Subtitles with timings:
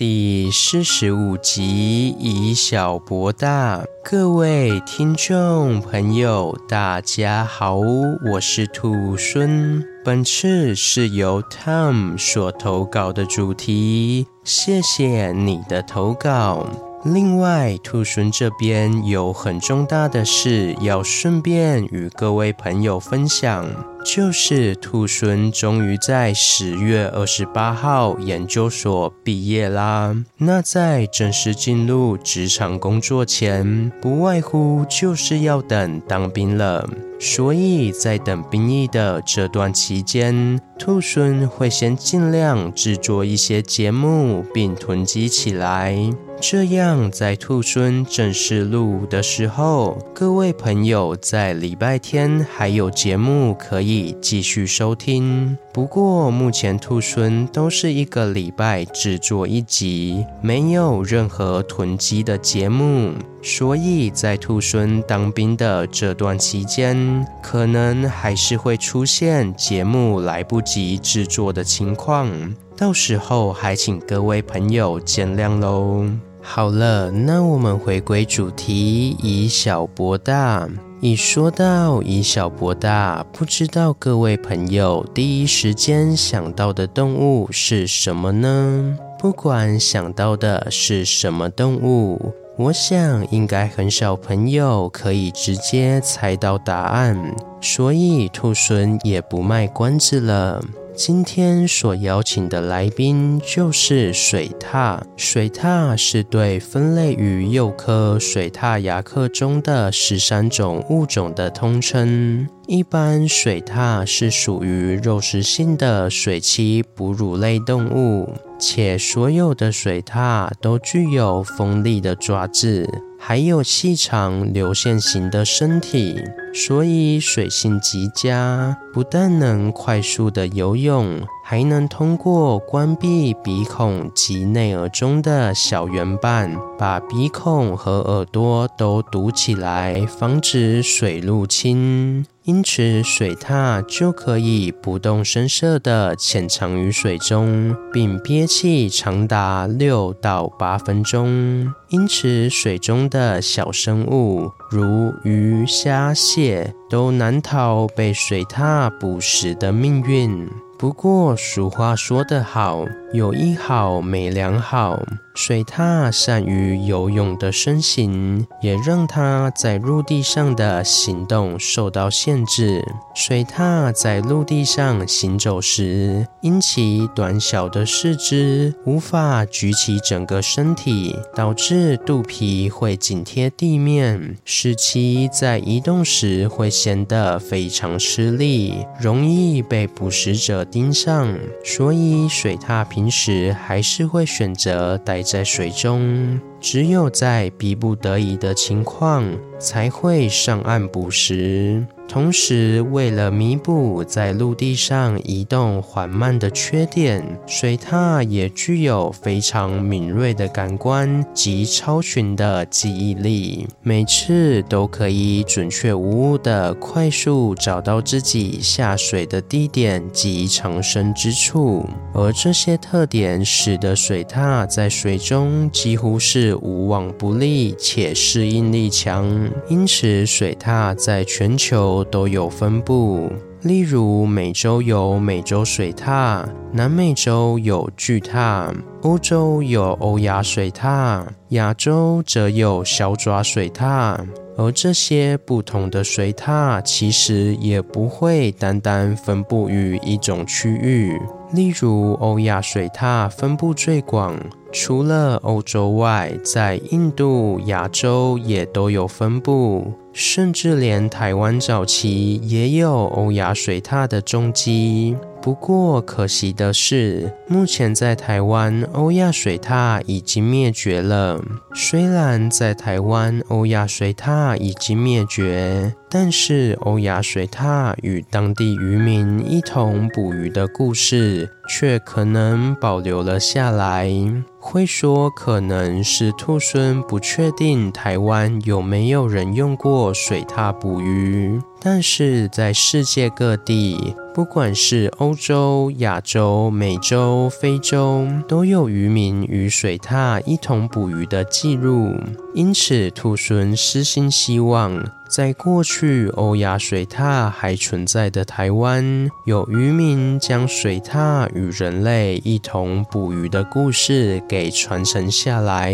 [0.00, 3.84] 第四十五集，以小博大。
[4.02, 9.84] 各位听众朋友，大家好，我是兔孙。
[10.02, 16.66] 本次是由 Tom 所投稿的主题，谢谢你的投稿。
[17.04, 23.66] 另外，兔孙这边有很重大的事要顺便与各位朋友分享，
[24.04, 30.16] 就是兔猻终于在十月二十八号研究所毕业啦。
[30.38, 36.88] 那在正式进入职场工作前，不外乎就是要等当兵了。
[37.18, 45.94] 所以在等兵役的这段期间，兔猻会先尽量制作一些节目，并囤积起来。
[46.40, 55.56] 这样，在兔猻正式入伍的时候，各位朋友在礼拜天还有节目可以继续收听。
[55.72, 72.28] 不过，目前兔猻都是一个礼拜制作一集，没有任何囤积的节目，所以在兔猻当兵的这段期间，可能还是会出现节目来不及制作的情况。
[72.76, 76.06] 到时候还请各位朋友见谅喽。
[76.42, 80.68] 好了，那我们回归主题，以小博大。
[81.00, 88.98] 一说到以小博大，不知道各位朋友第一时间想到的动物是什么呢？
[89.18, 100.62] 不管想到的是什么动物，我想应该很少朋友可以直接猜到答案，所以兔猻也不卖关子了。
[101.02, 105.00] 今天所邀请的来宾就是水獭。
[105.16, 112.46] 水獭是对分类于鼬科水獭亚科中的十三种物种的通称。
[112.66, 122.86] 一般水獭是属于肉食性的水栖哺乳类动物，且所有的水獭都具有锋利的爪子。
[123.22, 126.16] 还有细长流线型的身体，
[126.52, 142.26] 所以水性极佳，不但能快速的游泳，还能通过关闭鼻孔及内耳中的小圆瓣，把鼻孔和耳朵都堵起来，防止水入侵。
[142.44, 151.72] 因此，水獭就可以不动声色地潜藏于水中，并憋气长达六到八分钟。
[151.90, 160.48] 因此，水中的小生物如鱼、虾、蟹都难逃被水獭捕食的命运。
[160.80, 164.98] 不过，俗话说得好，有一好没两好。
[165.32, 172.84] 水獭善于游泳的身形，也让它在陆地上的行动受到限制。
[173.14, 191.36] 水獭在陆地上行走时，因其短小的四肢，无法举起整个身体，导致肚皮会紧贴地面，使其在移动时会显得非常吃力，容易被捕食者盯上。
[191.64, 196.40] 所以，水獭平时还是会选择待在水中。
[196.60, 199.24] 只有在逼不得已的情况，
[199.58, 201.86] 才会上岸捕食。
[202.10, 221.88] 同时，为了弥补在陆地上移动缓慢的缺点，水獭也具有非常敏锐的感官及超群的记忆力，每次都可以准确无误地快速找到自己下水的地点及藏身之处。
[222.12, 233.30] 而这些特点使得水獭在水中几乎是无往不利且适应力强，因此水獭在全球都有分布。
[233.62, 244.16] 例如，美洲有美洲水獭，南美洲有巨獭，欧洲有欧亚水獭，亚洲则有小爪水獭。
[244.56, 251.18] 而这些不同的水獭，其实也不会单单分布于一种区域。
[251.52, 254.38] 例如，欧亚水獭分布最广，
[254.72, 265.16] 除了欧洲外，在印度、亚洲也都有分布，甚至连台湾早期也有欧亚水獭的踪迹。
[265.42, 271.42] 不过可惜的是，目前在台湾欧亚水獭已经灭绝了。
[271.74, 284.12] 虽然在台湾欧亚水獭已经灭绝，但是欧亚水獭与当地渔民一同捕鱼的故事却可能保留了下来。
[284.58, 302.14] 会说可能是兔猻不确定台湾有没有人用过水獭捕鱼，但是在世界各地，不管是欧洲、亚洲、美洲、非洲，都有渔民与水獭一同捕鱼的记录。
[302.54, 315.92] 因此，兔猻私心希望，在过去欧亚水獭还存在的台湾，有渔民将水獭与人类一同捕鱼的故事给传承下来。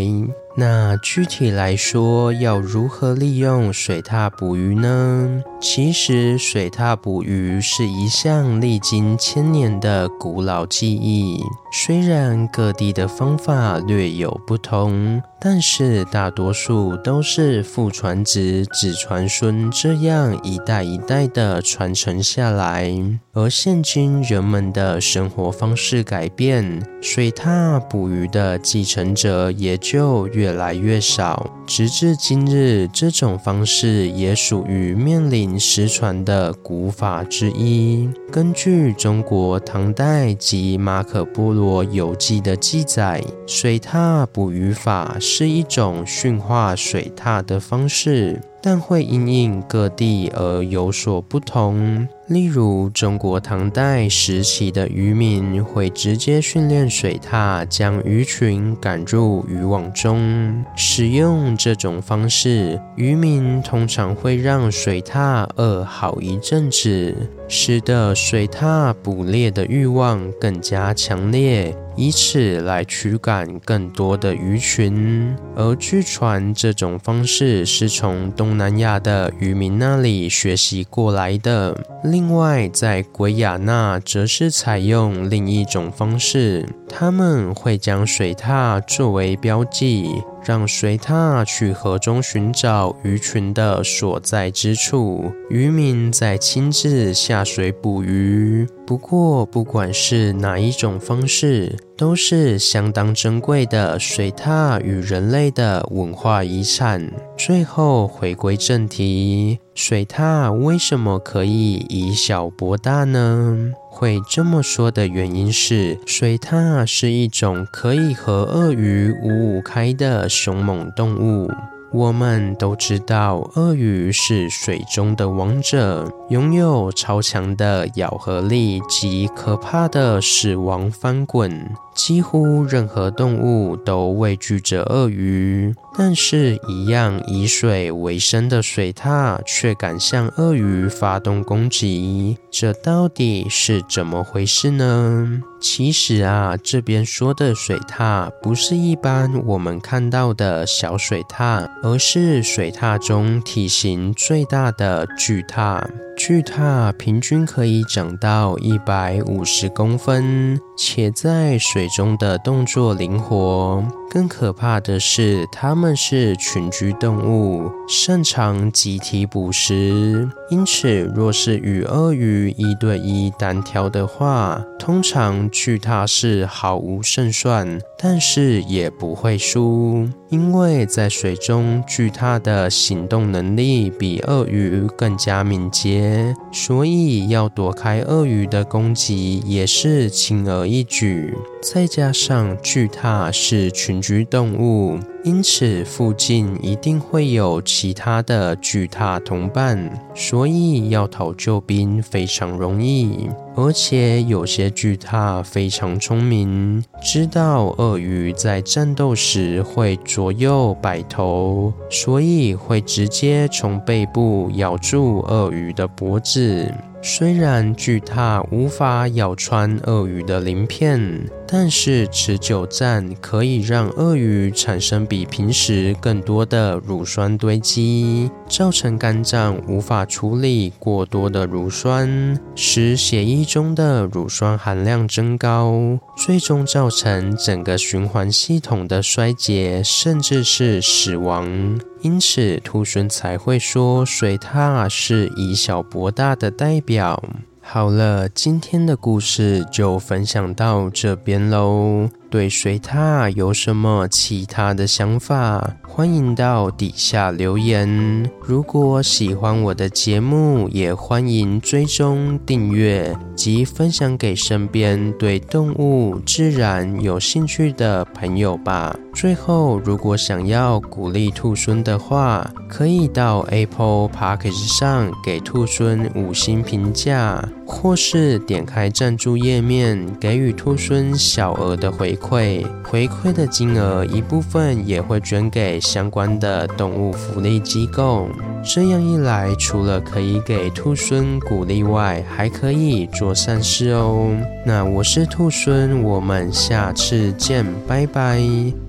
[0.59, 5.43] 那具体来说，要如何利用水獭捕鱼呢？
[5.61, 11.43] 其实，水獭捕鱼是一项历经千年的古老技艺。
[11.79, 22.91] 虽然各地的方法略有不同，但是大多数都是父传子、子传孙这样一代一代的传承下来。
[23.35, 31.51] 而现今人们的生活方式改变，水獭捕鱼的继承者也就越来越少。
[31.67, 38.09] 直至今日，这种方式也属于面临失传的古法之一。
[38.33, 48.41] 根据中国唐代及马可波罗游记的记载，水獭捕鱼法是一种驯化水獭的方式。
[48.63, 52.07] 但会因应各地而有所不同。
[52.29, 60.65] 例如，中国唐代时期的渔民会直接训练水獭，将鱼群赶入渔网中。
[60.75, 67.15] 使用这种方式，渔民通常会让水獭饿好一阵子，
[67.47, 71.73] 使得水獭捕猎的欲望更加强烈。
[71.97, 81.75] 以此来驱赶更多的鱼群，而据传这种方式是从东南亚的渔民那里学习过来的。
[82.05, 90.07] 另外，在圭亚那则是采用另一种方式，他们会将水獭作为标记。
[90.47, 98.65] 让水獭去河中寻找鱼群的所在之处，渔民再亲自下水捕鱼。
[98.87, 107.13] 不过，不管是哪一种方式，都是相当珍贵的水獭与人类的文化遗产。
[107.37, 113.73] 最后，回归正题，水獭为什么可以以小博大呢？
[113.99, 121.51] 会这么说的原因是，水獭是一种可以和鳄鱼五五开的凶猛动物。
[121.93, 131.71] 我们都知道，鳄鱼是水中的王者，拥有超强的咬合力及可怕的死亡翻滚。
[131.95, 145.41] 几乎任何动物都畏惧着鳄鱼，但是，一样以水为生的水獭却敢向鳄鱼发动攻击，这到底是怎么回事呢？
[145.59, 155.83] 其实啊，这边说的水獭不是一般我们看到的小水獭，而是水獭中体型最大的巨獭。
[156.19, 163.83] 巨獭平均可以长到一百五十公分，且在水中的动作灵活。
[164.09, 170.29] 更可怕的是，它们是群居动物，擅长集体捕食。
[170.49, 191.35] 因此，若是与鳄鱼一对一单挑的话，通常巨獭是毫无胜算，但是也不会输，因为在水中，巨獭的行动能力比鳄鱼更加敏捷，所以要躲开鳄鱼的攻击也是轻而易举。
[191.73, 195.01] 再加上巨獭是群居动物。
[195.25, 203.29] 因此，附近一定会有其他的巨獭同伴，所以要讨救兵非常容易。
[203.57, 216.73] 而且，有些巨獭非常聪明，知道鳄鱼在战斗时会左右摆头，所以会直接从背部咬住鳄鱼的脖子。
[217.03, 241.79] 虽然巨獭无法咬穿鳄鱼的鳞片，但是持久战可以让鳄鱼产生比平时更多的乳酸堆积，造成肝脏无法处理过多的乳酸，使血液中的乳酸含量增高，最终造成整个循环系统的衰竭，甚至是死亡。
[242.03, 247.23] 因此，兔猻才会说水獭是以小博大的代表。
[247.69, 252.09] 好了，今天的故事就分享到这边喽。
[252.29, 255.77] 对水獭有什么其他的想法？
[255.87, 258.31] 欢迎到底下留言。
[258.43, 268.95] 如果喜欢我的节目，也欢迎追踪订阅及分享给身边对动物、自然有兴趣的朋友吧。
[269.15, 282.67] 最后，如果想要鼓励兔孙的话，可以到 Apple Podcast 上给兔孙五星评价，或是点开赞助页面给予兔孙小额的回馈。
[282.85, 288.29] 回馈的金额一部分也会捐给相关的动物福利机构。
[288.65, 294.29] 这样一来，除了可以给兔猻鼓励外，还可以做善事哦。
[294.65, 298.41] 那我是兔猻，我们下次见，拜拜。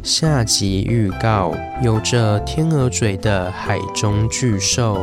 [0.02, 1.54] 下集预告：
[1.84, 4.98] 有着天鹅嘴的海中巨兽。